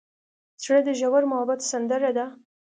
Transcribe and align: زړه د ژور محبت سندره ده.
زړه 0.63 0.79
د 0.87 0.89
ژور 0.99 1.23
محبت 1.31 1.59
سندره 1.71 2.11
ده. 2.17 2.25